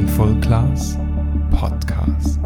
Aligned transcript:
Mindful 0.00 0.40
Class 0.40 0.96
Podcast. 1.50 2.40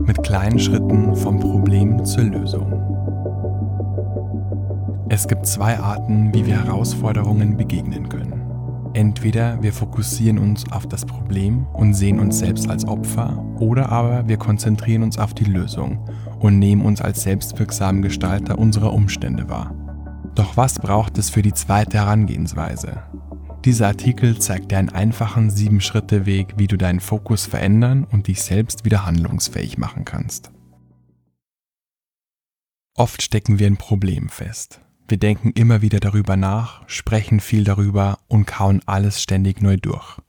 Mit 0.00 0.22
kleinen 0.22 0.58
Schritten 0.58 1.14
vom 1.14 1.38
Problem 1.38 2.02
zur 2.02 2.24
Lösung. 2.24 2.72
Es 5.10 5.28
gibt 5.28 5.44
zwei 5.44 5.78
Arten, 5.78 6.32
wie 6.32 6.46
wir 6.46 6.64
Herausforderungen 6.64 7.58
begegnen 7.58 8.08
können. 8.08 8.40
Entweder 8.94 9.62
wir 9.62 9.74
fokussieren 9.74 10.38
uns 10.38 10.64
auf 10.72 10.86
das 10.86 11.04
Problem 11.04 11.66
und 11.74 11.92
sehen 11.92 12.20
uns 12.20 12.38
selbst 12.38 12.70
als 12.70 12.88
Opfer, 12.88 13.44
oder 13.60 13.92
aber 13.92 14.26
wir 14.26 14.38
konzentrieren 14.38 15.02
uns 15.02 15.18
auf 15.18 15.34
die 15.34 15.44
Lösung 15.44 15.98
und 16.38 16.58
nehmen 16.58 16.86
uns 16.86 17.02
als 17.02 17.22
selbstwirksamen 17.22 18.00
Gestalter 18.00 18.58
unserer 18.58 18.94
Umstände 18.94 19.50
wahr. 19.50 19.74
Doch 20.34 20.56
was 20.56 20.78
braucht 20.78 21.18
es 21.18 21.28
für 21.28 21.42
die 21.42 21.52
zweite 21.52 21.98
Herangehensweise? 21.98 23.02
Dieser 23.66 23.88
Artikel 23.88 24.38
zeigt 24.38 24.70
dir 24.70 24.78
einen 24.78 24.90
einfachen 24.90 25.50
7-Schritte-Weg, 25.50 26.54
wie 26.56 26.68
du 26.68 26.76
deinen 26.76 27.00
Fokus 27.00 27.46
verändern 27.46 28.04
und 28.04 28.28
dich 28.28 28.40
selbst 28.42 28.84
wieder 28.84 29.04
handlungsfähig 29.04 29.76
machen 29.76 30.04
kannst. 30.04 30.52
Oft 32.94 33.22
stecken 33.22 33.58
wir 33.58 33.66
in 33.66 33.76
Problemen 33.76 34.28
fest. 34.28 34.80
Wir 35.08 35.18
denken 35.18 35.50
immer 35.50 35.82
wieder 35.82 35.98
darüber 35.98 36.36
nach, 36.36 36.88
sprechen 36.88 37.40
viel 37.40 37.64
darüber 37.64 38.20
und 38.28 38.46
kauen 38.46 38.82
alles 38.86 39.20
ständig 39.20 39.60
neu 39.60 39.76
durch. 39.78 40.20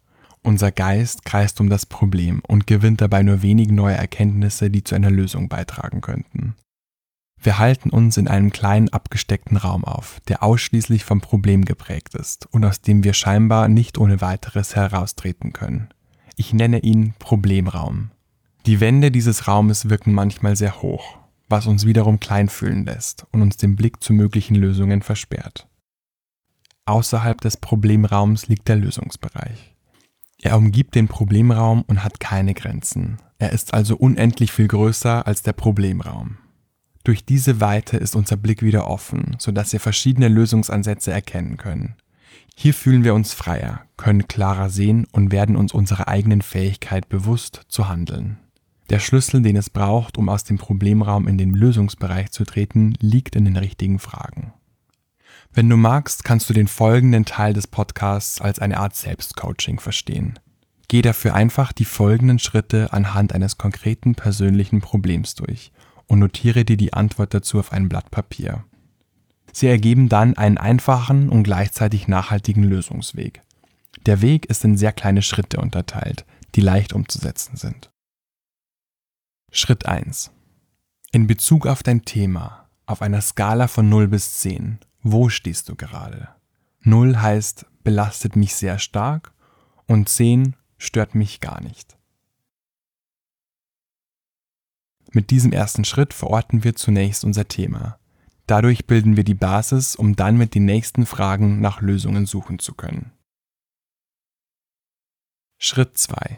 Unser 0.41 0.71
Geist 0.71 1.23
kreist 1.23 1.61
um 1.61 1.69
das 1.69 1.85
Problem 1.85 2.41
und 2.47 2.65
gewinnt 2.65 3.01
dabei 3.01 3.21
nur 3.21 3.43
wenig 3.43 3.69
neue 3.69 3.97
Erkenntnisse, 3.97 4.71
die 4.71 4.83
zu 4.83 4.95
einer 4.95 5.11
Lösung 5.11 5.47
beitragen 5.47 6.01
könnten. 6.01 6.55
Wir 7.47 7.59
halten 7.59 7.91
uns 7.91 8.17
in 8.17 8.27
einem 8.27 8.51
kleinen 8.51 8.89
abgesteckten 8.89 9.55
Raum 9.55 9.85
auf, 9.85 10.19
der 10.27 10.43
ausschließlich 10.43 11.05
vom 11.05 11.21
Problem 11.21 11.63
geprägt 11.63 12.13
ist 12.13 12.45
und 12.51 12.65
aus 12.65 12.81
dem 12.81 13.05
wir 13.05 13.13
scheinbar 13.13 13.69
nicht 13.69 13.97
ohne 13.97 14.19
weiteres 14.19 14.75
heraustreten 14.75 15.53
können. 15.53 15.87
Ich 16.35 16.51
nenne 16.51 16.79
ihn 16.79 17.13
Problemraum. 17.19 18.11
Die 18.65 18.81
Wände 18.81 19.11
dieses 19.11 19.47
Raumes 19.47 19.87
wirken 19.87 20.13
manchmal 20.13 20.57
sehr 20.57 20.81
hoch, 20.81 21.19
was 21.47 21.67
uns 21.67 21.85
wiederum 21.85 22.19
klein 22.19 22.49
fühlen 22.49 22.83
lässt 22.83 23.25
und 23.31 23.41
uns 23.41 23.55
den 23.55 23.77
Blick 23.77 24.03
zu 24.03 24.11
möglichen 24.11 24.55
Lösungen 24.55 25.01
versperrt. 25.01 25.69
Außerhalb 26.83 27.39
des 27.39 27.55
Problemraums 27.55 28.49
liegt 28.49 28.67
der 28.67 28.75
Lösungsbereich. 28.75 29.73
Er 30.41 30.57
umgibt 30.57 30.95
den 30.95 31.07
Problemraum 31.07 31.83
und 31.83 32.03
hat 32.03 32.19
keine 32.19 32.53
Grenzen. 32.53 33.19
Er 33.39 33.53
ist 33.53 33.73
also 33.73 33.95
unendlich 33.95 34.51
viel 34.51 34.67
größer 34.67 35.25
als 35.25 35.43
der 35.43 35.53
Problemraum. 35.53 36.39
Durch 37.07 37.23
diese 37.23 37.61
Weite 37.61 37.95
ist 37.95 38.17
unser 38.17 38.35
Blick 38.35 38.61
wieder 38.61 38.85
offen, 38.85 39.37
sodass 39.39 39.71
wir 39.71 39.79
verschiedene 39.79 40.27
Lösungsansätze 40.27 41.09
erkennen 41.09 41.55
können. 41.55 41.95
Hier 42.53 42.73
fühlen 42.73 43.05
wir 43.05 43.13
uns 43.13 43.33
freier, 43.33 43.83
können 43.95 44.27
klarer 44.27 44.69
sehen 44.69 45.07
und 45.13 45.31
werden 45.31 45.55
uns 45.55 45.71
unserer 45.71 46.09
eigenen 46.09 46.41
Fähigkeit 46.41 47.07
bewusst 47.07 47.61
zu 47.69 47.87
handeln. 47.87 48.39
Der 48.89 48.99
Schlüssel, 48.99 49.41
den 49.41 49.55
es 49.55 49.69
braucht, 49.69 50.17
um 50.17 50.27
aus 50.27 50.43
dem 50.43 50.57
Problemraum 50.57 51.29
in 51.29 51.37
den 51.37 51.51
Lösungsbereich 51.51 52.31
zu 52.31 52.43
treten, 52.43 52.95
liegt 52.99 53.37
in 53.37 53.45
den 53.45 53.55
richtigen 53.55 53.99
Fragen. 53.99 54.51
Wenn 55.53 55.69
du 55.69 55.77
magst, 55.77 56.25
kannst 56.25 56.49
du 56.49 56.53
den 56.53 56.67
folgenden 56.67 57.23
Teil 57.23 57.53
des 57.53 57.67
Podcasts 57.67 58.41
als 58.41 58.59
eine 58.59 58.81
Art 58.81 58.97
Selbstcoaching 58.97 59.79
verstehen. 59.79 60.39
Geh 60.89 61.01
dafür 61.01 61.35
einfach 61.35 61.71
die 61.71 61.85
folgenden 61.85 62.39
Schritte 62.39 62.91
anhand 62.91 63.31
eines 63.31 63.57
konkreten 63.57 64.15
persönlichen 64.15 64.81
Problems 64.81 65.35
durch 65.35 65.71
und 66.07 66.19
notiere 66.19 66.65
dir 66.65 66.77
die 66.77 66.93
Antwort 66.93 67.33
dazu 67.33 67.59
auf 67.59 67.71
ein 67.71 67.89
Blatt 67.89 68.11
Papier. 68.11 68.63
Sie 69.51 69.67
ergeben 69.67 70.09
dann 70.09 70.37
einen 70.37 70.57
einfachen 70.57 71.29
und 71.29 71.43
gleichzeitig 71.43 72.07
nachhaltigen 72.07 72.63
Lösungsweg. 72.63 73.43
Der 74.05 74.21
Weg 74.21 74.45
ist 74.45 74.63
in 74.63 74.77
sehr 74.77 74.93
kleine 74.93 75.21
Schritte 75.21 75.59
unterteilt, 75.59 76.25
die 76.55 76.61
leicht 76.61 76.93
umzusetzen 76.93 77.57
sind. 77.57 77.91
Schritt 79.51 79.85
1. 79.85 80.31
In 81.11 81.27
Bezug 81.27 81.67
auf 81.67 81.83
dein 81.83 82.03
Thema, 82.03 82.69
auf 82.85 83.01
einer 83.01 83.21
Skala 83.21 83.67
von 83.67 83.89
0 83.89 84.07
bis 84.07 84.39
10, 84.39 84.79
wo 85.01 85.29
stehst 85.29 85.69
du 85.69 85.75
gerade? 85.75 86.29
0 86.81 87.17
heißt 87.17 87.65
belastet 87.83 88.35
mich 88.35 88.55
sehr 88.55 88.79
stark 88.79 89.31
und 89.87 90.09
10 90.09 90.55
stört 90.77 91.15
mich 91.15 91.39
gar 91.39 91.61
nicht. 91.61 91.97
Mit 95.11 95.29
diesem 95.29 95.53
ersten 95.53 95.85
Schritt 95.85 96.13
verorten 96.13 96.63
wir 96.63 96.75
zunächst 96.75 97.23
unser 97.23 97.47
Thema. 97.47 97.97
Dadurch 98.45 98.85
bilden 98.85 99.17
wir 99.17 99.23
die 99.23 99.33
Basis, 99.33 99.95
um 99.95 100.15
dann 100.15 100.37
mit 100.37 100.55
den 100.55 100.65
nächsten 100.65 101.05
Fragen 101.05 101.59
nach 101.59 101.81
Lösungen 101.81 102.25
suchen 102.25 102.59
zu 102.59 102.73
können. 102.73 103.11
Schritt 105.57 105.97
2. 105.97 106.37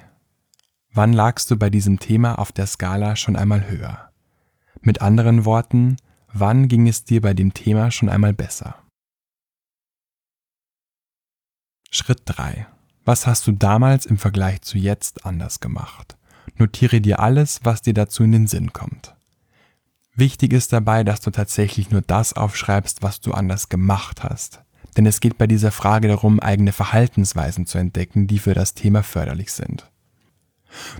Wann 0.91 1.13
lagst 1.13 1.51
du 1.51 1.57
bei 1.57 1.69
diesem 1.69 1.99
Thema 1.99 2.39
auf 2.39 2.51
der 2.51 2.65
Skala 2.67 3.15
schon 3.15 3.35
einmal 3.35 3.69
höher? 3.69 4.11
Mit 4.81 5.01
anderen 5.01 5.45
Worten, 5.45 5.97
wann 6.31 6.67
ging 6.67 6.87
es 6.87 7.03
dir 7.03 7.21
bei 7.21 7.33
dem 7.33 7.53
Thema 7.53 7.91
schon 7.91 8.09
einmal 8.09 8.33
besser? 8.33 8.75
Schritt 11.91 12.21
3. 12.25 12.67
Was 13.03 13.27
hast 13.27 13.45
du 13.47 13.51
damals 13.51 14.05
im 14.05 14.17
Vergleich 14.17 14.61
zu 14.61 14.77
jetzt 14.77 15.25
anders 15.25 15.59
gemacht? 15.59 16.18
Notiere 16.59 16.99
dir 16.99 17.21
alles, 17.21 17.61
was 17.63 17.81
dir 17.81 17.93
dazu 17.93 18.23
in 18.23 18.33
den 18.33 18.47
Sinn 18.47 18.73
kommt. 18.73 19.15
Wichtig 20.13 20.51
ist 20.51 20.73
dabei, 20.73 21.05
dass 21.05 21.21
du 21.21 21.31
tatsächlich 21.31 21.89
nur 21.89 22.01
das 22.01 22.33
aufschreibst, 22.33 23.01
was 23.01 23.21
du 23.21 23.31
anders 23.31 23.69
gemacht 23.69 24.23
hast. 24.23 24.61
Denn 24.97 25.05
es 25.05 25.21
geht 25.21 25.37
bei 25.37 25.47
dieser 25.47 25.71
Frage 25.71 26.09
darum, 26.09 26.41
eigene 26.41 26.73
Verhaltensweisen 26.73 27.65
zu 27.65 27.77
entdecken, 27.77 28.27
die 28.27 28.39
für 28.39 28.53
das 28.53 28.73
Thema 28.73 29.03
förderlich 29.03 29.53
sind. 29.53 29.89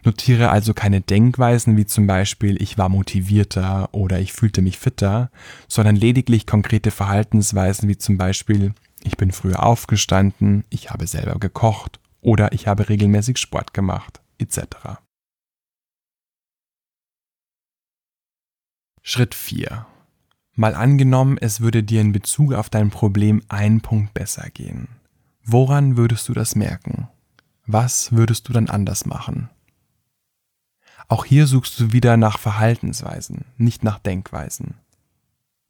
Notiere 0.06 0.50
also 0.50 0.74
keine 0.74 1.02
Denkweisen 1.02 1.76
wie 1.76 1.86
zum 1.86 2.08
Beispiel 2.08 2.60
ich 2.62 2.78
war 2.78 2.88
motivierter 2.88 3.90
oder 3.94 4.20
ich 4.20 4.32
fühlte 4.32 4.62
mich 4.62 4.80
fitter, 4.80 5.30
sondern 5.68 5.98
lediglich 5.98 6.48
konkrete 6.48 6.90
Verhaltensweisen 6.90 7.90
wie 7.90 7.98
zum 7.98 8.18
Beispiel 8.18 8.74
ich 9.04 9.18
bin 9.18 9.32
früher 9.32 9.64
aufgestanden, 9.64 10.64
ich 10.70 10.90
habe 10.90 11.06
selber 11.06 11.38
gekocht 11.38 12.00
oder 12.22 12.54
ich 12.54 12.68
habe 12.68 12.88
regelmäßig 12.88 13.38
Sport 13.38 13.74
gemacht, 13.74 14.22
etc. 14.40 15.00
Schritt 19.12 19.34
4. 19.34 19.88
Mal 20.54 20.76
angenommen, 20.76 21.40
es 21.40 21.62
würde 21.62 21.82
dir 21.82 22.00
in 22.00 22.12
Bezug 22.12 22.54
auf 22.54 22.70
dein 22.70 22.92
Problem 22.92 23.42
ein 23.48 23.82
Punkt 23.82 24.14
besser 24.14 24.52
gehen. 24.52 24.88
Woran 25.44 25.98
würdest 25.98 26.30
du 26.30 26.34
das 26.34 26.54
merken? 26.54 27.08
Was 27.66 28.12
würdest 28.12 28.48
du 28.48 28.54
dann 28.54 28.70
anders 28.70 29.08
machen? 29.08 29.50
Auch 31.08 31.26
hier 31.26 31.48
suchst 31.48 31.80
du 31.80 31.92
wieder 31.92 32.18
nach 32.18 32.38
Verhaltensweisen, 32.38 33.46
nicht 33.58 33.84
nach 33.84 33.98
Denkweisen. 33.98 34.76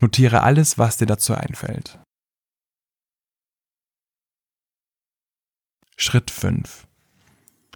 Notiere 0.02 0.42
alles, 0.42 0.78
was 0.78 0.98
dir 0.98 1.06
dazu 1.06 1.34
einfällt. 1.34 1.98
Schritt 5.96 6.30
5. 6.30 6.88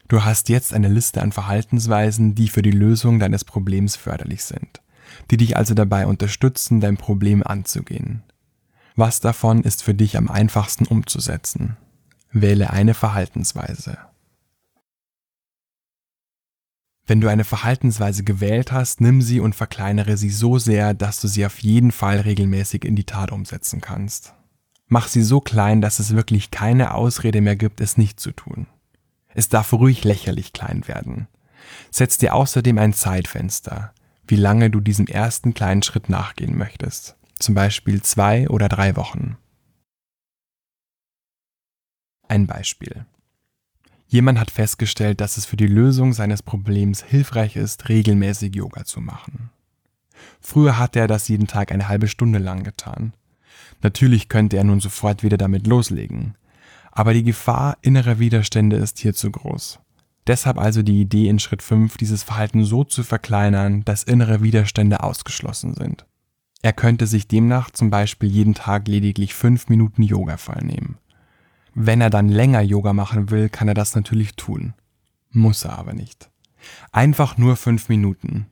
Du 0.10 0.26
hast 0.26 0.50
jetzt 0.50 0.74
eine 0.74 0.90
Liste 0.90 1.22
an 1.22 1.32
Verhaltensweisen, 1.32 2.36
die 2.36 2.50
für 2.50 2.64
die 2.64 2.72
Lösung 2.72 3.18
deines 3.18 3.46
Problems 3.46 3.96
förderlich 3.96 4.44
sind 4.44 4.84
die 5.32 5.38
dich 5.38 5.58
also 5.58 5.74
dabei 5.74 6.06
unterstützen, 6.06 6.80
dein 6.80 6.98
Problem 6.98 7.44
anzugehen. 7.44 8.24
Was 8.96 9.20
davon 9.20 9.64
ist 9.64 9.84
für 9.84 9.94
dich 9.94 10.18
am 10.18 10.30
einfachsten 10.30 10.86
umzusetzen? 10.86 11.78
Wähle 12.32 12.70
eine 12.70 12.94
Verhaltensweise. 12.94 13.98
Wenn 17.06 17.20
du 17.20 17.28
eine 17.28 17.44
Verhaltensweise 17.44 18.24
gewählt 18.24 18.72
hast, 18.72 19.02
nimm 19.02 19.22
sie 19.22 19.40
und 19.40 19.56
verkleinere 19.56 20.16
sie 20.16 20.30
so 20.30 20.58
sehr, 20.58 20.94
dass 20.94 21.20
du 21.20 21.28
sie 21.28 21.46
auf 21.46 21.60
jeden 21.60 21.92
Fall 21.92 22.22
regelmäßig 22.22 22.86
in 22.86 22.96
die 22.96 23.04
Tat 23.04 23.32
umsetzen 23.32 23.82
kannst. 23.82 24.34
Mach 24.88 25.08
sie 25.08 25.24
so 25.24 25.42
klein, 25.42 25.82
dass 25.82 26.00
es 26.00 26.16
wirklich 26.16 26.52
keine 26.52 26.94
Ausrede 26.94 27.42
mehr 27.42 27.56
gibt, 27.56 27.82
es 27.82 27.98
nicht 27.98 28.20
zu 28.20 28.32
tun. 28.32 28.68
Es 29.34 29.50
darf 29.50 29.74
ruhig 29.74 30.04
lächerlich 30.04 30.54
klein 30.54 30.88
werden. 30.88 31.28
Setz 31.92 32.18
dir 32.18 32.36
außerdem 32.36 32.78
ein 32.78 32.94
Zeitfenster 32.94 33.94
wie 34.28 34.36
lange 34.36 34.70
du 34.70 34.80
diesem 34.80 35.08
ersten 35.08 35.54
kleinen 35.54 35.84
Schritt 35.84 36.10
nachgehen 36.10 36.58
möchtest, 36.58 37.18
zum 37.40 37.56
Beispiel 37.56 38.02
zwei 38.02 38.48
oder 38.50 38.70
drei 38.70 38.96
Wochen. 38.96 39.38
Ein 42.28 42.48
Beispiel. 42.48 43.06
Jemand 44.08 44.40
hat 44.40 44.52
festgestellt, 44.52 45.22
dass 45.22 45.38
es 45.38 45.46
für 45.46 45.58
die 45.58 45.68
Lösung 45.68 46.14
seines 46.14 46.44
Problems 46.44 47.04
hilfreich 47.04 47.56
ist, 47.56 47.90
regelmäßig 47.90 48.56
Yoga 48.56 48.86
zu 48.86 49.02
machen. 49.02 49.50
Früher 50.40 50.78
hatte 50.78 51.00
er 51.00 51.08
das 51.08 51.28
jeden 51.28 51.48
Tag 51.48 51.72
eine 51.72 51.88
halbe 51.88 52.08
Stunde 52.08 52.40
lang 52.40 52.64
getan. 52.64 53.14
Natürlich 53.82 54.30
könnte 54.30 54.58
er 54.58 54.64
nun 54.64 54.80
sofort 54.80 55.24
wieder 55.24 55.38
damit 55.38 55.68
loslegen, 55.68 56.36
aber 56.92 57.14
die 57.14 57.24
Gefahr 57.24 57.78
innerer 57.82 58.20
Widerstände 58.20 58.78
ist 58.78 59.00
hier 59.00 59.14
zu 59.14 59.32
groß. 59.32 59.80
Deshalb 60.28 60.58
also 60.58 60.82
die 60.84 61.02
Idee 61.02 61.28
in 61.28 61.40
Schritt 61.40 61.62
5, 61.62 61.98
dieses 61.98 62.24
Verhalten 62.24 62.64
so 62.64 62.84
zu 62.84 63.04
verkleinern, 63.04 63.84
dass 63.84 64.04
innere 64.04 64.42
Widerstände 64.42 65.04
ausgeschlossen 65.04 65.74
sind. 65.74 66.06
Er 66.62 66.72
könnte 66.72 67.08
sich 67.08 67.28
demnach 67.28 67.72
zum 67.72 67.90
Beispiel 67.90 68.30
jeden 68.30 68.54
Tag 68.54 68.88
lediglich 68.88 69.34
fünf 69.34 69.68
Minuten 69.68 70.02
Yoga 70.02 70.38
vornehmen. 70.38 70.98
Wenn 71.76 72.00
er 72.00 72.10
dann 72.10 72.30
länger 72.30 72.62
Yoga 72.62 72.94
machen 72.94 73.32
will, 73.32 73.50
kann 73.50 73.68
er 73.68 73.74
das 73.74 73.96
natürlich 73.96 74.36
tun. 74.36 74.74
Muss 75.30 75.66
er 75.66 75.78
aber 75.78 75.94
nicht. 75.94 76.30
Einfach 76.92 77.38
nur 77.38 77.58
fünf 77.58 77.90
Minuten. 77.90 78.46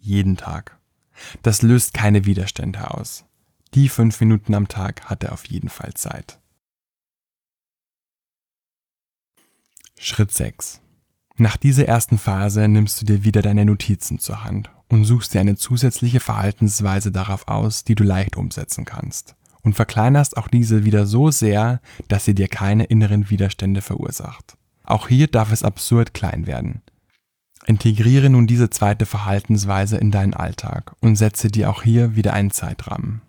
Jeden 0.00 0.36
Tag. 0.36 0.78
Das 1.42 1.62
löst 1.62 1.94
keine 1.94 2.26
Widerstände 2.26 2.92
aus. 2.92 3.24
Die 3.74 3.88
fünf 3.88 4.20
Minuten 4.20 4.54
am 4.54 4.68
Tag 4.68 5.06
hat 5.06 5.24
er 5.24 5.32
auf 5.32 5.46
jeden 5.46 5.68
Fall 5.68 5.94
Zeit. 5.94 6.38
Schritt 9.98 10.30
6. 10.30 10.80
Nach 11.40 11.56
dieser 11.56 11.86
ersten 11.86 12.18
Phase 12.18 12.66
nimmst 12.66 13.00
du 13.00 13.06
dir 13.06 13.22
wieder 13.22 13.42
deine 13.42 13.64
Notizen 13.64 14.18
zur 14.18 14.42
Hand 14.42 14.72
und 14.88 15.04
suchst 15.04 15.32
dir 15.32 15.40
eine 15.40 15.54
zusätzliche 15.54 16.18
Verhaltensweise 16.18 17.12
darauf 17.12 17.46
aus, 17.46 17.84
die 17.84 17.94
du 17.94 18.02
leicht 18.02 18.36
umsetzen 18.36 18.84
kannst. 18.84 19.36
Und 19.62 19.74
verkleinerst 19.74 20.36
auch 20.36 20.48
diese 20.48 20.84
wieder 20.84 21.06
so 21.06 21.30
sehr, 21.30 21.80
dass 22.08 22.24
sie 22.24 22.34
dir 22.34 22.48
keine 22.48 22.84
inneren 22.84 23.30
Widerstände 23.30 23.82
verursacht. 23.82 24.56
Auch 24.82 25.06
hier 25.06 25.28
darf 25.28 25.52
es 25.52 25.62
absurd 25.62 26.12
klein 26.12 26.48
werden. 26.48 26.82
Integriere 27.66 28.30
nun 28.30 28.48
diese 28.48 28.70
zweite 28.70 29.06
Verhaltensweise 29.06 29.96
in 29.96 30.10
deinen 30.10 30.34
Alltag 30.34 30.96
und 31.00 31.14
setze 31.14 31.48
dir 31.48 31.70
auch 31.70 31.84
hier 31.84 32.16
wieder 32.16 32.32
einen 32.32 32.50
Zeitrahmen. 32.50 33.22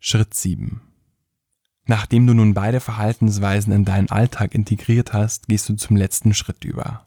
Schritt 0.00 0.34
7. 0.34 0.80
Nachdem 1.86 2.26
du 2.26 2.34
nun 2.34 2.54
beide 2.54 2.80
Verhaltensweisen 2.80 3.72
in 3.72 3.84
deinen 3.84 4.10
Alltag 4.10 4.54
integriert 4.54 5.12
hast, 5.12 5.48
gehst 5.48 5.68
du 5.68 5.74
zum 5.74 5.96
letzten 5.96 6.32
Schritt 6.34 6.64
über. 6.64 7.06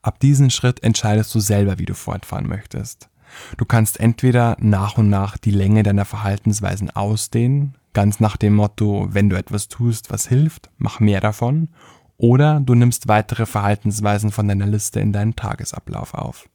Ab 0.00 0.20
diesem 0.20 0.50
Schritt 0.50 0.82
entscheidest 0.82 1.34
du 1.34 1.40
selber, 1.40 1.78
wie 1.78 1.86
du 1.86 1.94
fortfahren 1.94 2.46
möchtest. 2.46 3.08
Du 3.56 3.64
kannst 3.64 3.98
entweder 3.98 4.56
nach 4.60 4.98
und 4.98 5.08
nach 5.08 5.38
die 5.38 5.50
Länge 5.50 5.82
deiner 5.82 6.04
Verhaltensweisen 6.04 6.90
ausdehnen, 6.90 7.74
ganz 7.92 8.20
nach 8.20 8.36
dem 8.36 8.54
Motto, 8.54 9.08
wenn 9.10 9.28
du 9.28 9.36
etwas 9.36 9.68
tust, 9.68 10.10
was 10.10 10.28
hilft, 10.28 10.70
mach 10.78 11.00
mehr 11.00 11.20
davon, 11.20 11.68
oder 12.16 12.60
du 12.60 12.74
nimmst 12.74 13.08
weitere 13.08 13.46
Verhaltensweisen 13.46 14.30
von 14.30 14.46
deiner 14.46 14.66
Liste 14.66 15.00
in 15.00 15.12
deinen 15.12 15.34
Tagesablauf 15.34 16.14
auf. 16.14 16.48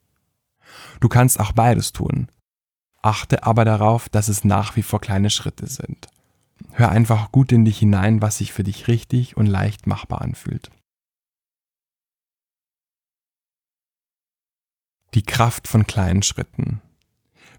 Du 1.00 1.10
kannst 1.10 1.40
auch 1.40 1.52
beides 1.52 1.94
tun. 1.94 2.28
Achte 3.02 3.44
aber 3.44 3.66
darauf, 3.66 4.10
dass 4.10 4.28
es 4.28 4.44
nach 4.44 4.76
wie 4.76 4.84
vor 4.84 5.02
kleine 5.02 5.30
Schritte 5.30 5.68
sind. 5.68 6.08
Hör 6.72 6.90
einfach 6.90 7.32
gut 7.32 7.52
in 7.52 7.66
dich 7.66 7.80
hinein, 7.80 8.22
was 8.22 8.38
sich 8.38 8.54
für 8.54 8.64
dich 8.64 8.88
richtig 8.88 9.38
und 9.38 9.46
leicht 9.46 9.88
machbar 9.88 10.22
anfühlt. 10.22 10.70
Die 15.14 15.24
Kraft 15.24 15.68
von 15.68 15.88
kleinen 15.88 16.22
Schritten. 16.22 16.82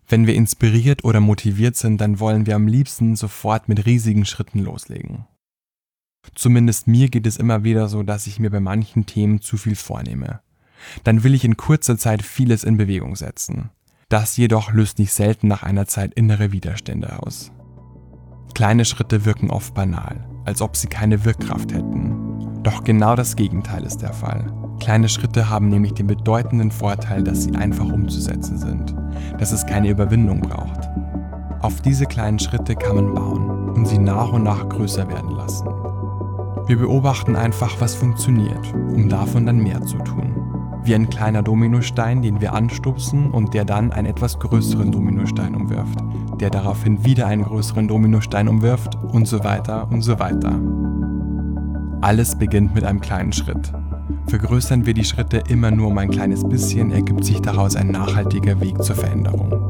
Wenn 0.06 0.26
wir 0.26 0.34
inspiriert 0.34 1.04
oder 1.04 1.20
motiviert 1.20 1.76
sind, 1.76 2.00
dann 2.00 2.20
wollen 2.20 2.46
wir 2.46 2.56
am 2.56 2.66
liebsten 2.66 3.16
sofort 3.16 3.68
mit 3.68 3.84
riesigen 3.84 4.24
Schritten 4.24 4.60
loslegen. 4.60 5.26
Zumindest 6.34 6.86
mir 6.86 7.08
geht 7.08 7.26
es 7.26 7.36
immer 7.36 7.64
wieder 7.64 7.88
so, 7.88 8.02
dass 8.02 8.26
ich 8.26 8.38
mir 8.38 8.50
bei 8.50 8.60
manchen 8.60 9.06
Themen 9.06 9.40
zu 9.40 9.56
viel 9.56 9.76
vornehme. 9.76 10.40
Dann 11.04 11.24
will 11.24 11.34
ich 11.34 11.44
in 11.44 11.56
kurzer 11.56 11.98
Zeit 11.98 12.22
vieles 12.22 12.64
in 12.64 12.76
Bewegung 12.76 13.16
setzen. 13.16 13.70
Das 14.08 14.36
jedoch 14.36 14.72
löst 14.72 14.98
nicht 14.98 15.12
selten 15.12 15.48
nach 15.48 15.62
einer 15.62 15.86
Zeit 15.86 16.14
innere 16.14 16.52
Widerstände 16.52 17.22
aus. 17.22 17.50
Kleine 18.54 18.84
Schritte 18.84 19.24
wirken 19.24 19.50
oft 19.50 19.74
banal, 19.74 20.26
als 20.44 20.62
ob 20.62 20.76
sie 20.76 20.88
keine 20.88 21.24
Wirkkraft 21.24 21.72
hätten. 21.72 22.62
Doch 22.62 22.84
genau 22.84 23.14
das 23.14 23.36
Gegenteil 23.36 23.84
ist 23.84 24.02
der 24.02 24.12
Fall. 24.12 24.52
Kleine 24.80 25.08
Schritte 25.08 25.48
haben 25.48 25.68
nämlich 25.68 25.94
den 25.94 26.06
bedeutenden 26.06 26.70
Vorteil, 26.70 27.22
dass 27.22 27.44
sie 27.44 27.54
einfach 27.54 27.86
umzusetzen 27.86 28.58
sind, 28.58 28.94
dass 29.38 29.52
es 29.52 29.66
keine 29.66 29.88
Überwindung 29.88 30.40
braucht. 30.40 30.88
Auf 31.60 31.80
diese 31.80 32.06
kleinen 32.06 32.38
Schritte 32.38 32.76
kann 32.76 32.96
man 32.96 33.14
bauen 33.14 33.70
und 33.70 33.86
sie 33.86 33.98
nach 33.98 34.32
und 34.32 34.44
nach 34.44 34.68
größer 34.68 35.08
werden 35.08 35.30
lassen. 35.32 35.68
Wir 36.66 36.78
beobachten 36.78 37.34
einfach, 37.34 37.80
was 37.80 37.94
funktioniert, 37.94 38.74
um 38.74 39.08
davon 39.08 39.46
dann 39.46 39.58
mehr 39.58 39.80
zu 39.82 39.96
tun. 39.98 40.34
Wie 40.84 40.94
ein 40.94 41.08
kleiner 41.08 41.42
Dominostein, 41.42 42.22
den 42.22 42.40
wir 42.40 42.52
anstupsen 42.52 43.30
und 43.30 43.54
der 43.54 43.64
dann 43.64 43.92
einen 43.92 44.06
etwas 44.06 44.38
größeren 44.38 44.92
Dominostein 44.92 45.54
umwirft, 45.54 45.98
der 46.40 46.50
daraufhin 46.50 47.04
wieder 47.04 47.26
einen 47.26 47.44
größeren 47.44 47.88
Dominostein 47.88 48.48
umwirft 48.48 48.96
und 48.96 49.26
so 49.26 49.44
weiter 49.44 49.88
und 49.90 50.02
so 50.02 50.18
weiter. 50.18 50.58
Alles 52.00 52.38
beginnt 52.38 52.74
mit 52.74 52.84
einem 52.84 53.00
kleinen 53.00 53.32
Schritt. 53.32 53.72
Vergrößern 54.28 54.86
wir 54.86 54.94
die 54.94 55.04
Schritte 55.04 55.42
immer 55.48 55.70
nur 55.70 55.88
um 55.88 55.98
ein 55.98 56.10
kleines 56.10 56.48
bisschen, 56.48 56.92
ergibt 56.92 57.24
sich 57.24 57.40
daraus 57.40 57.76
ein 57.76 57.90
nachhaltiger 57.90 58.60
Weg 58.60 58.82
zur 58.82 58.96
Veränderung. 58.96 59.67